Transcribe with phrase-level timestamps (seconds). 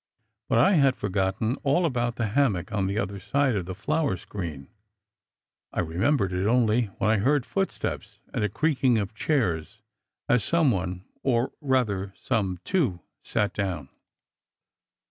[0.49, 4.17] But I had forgotten all about the hammock on the other side of the flower
[4.17, 4.67] screen.
[5.71, 9.79] I remembered it only when I heard foot steps, and a creaking of chairs
[10.27, 13.89] as some one or rather some two sat down.